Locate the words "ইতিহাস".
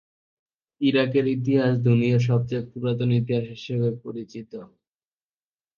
1.35-1.73, 3.19-3.45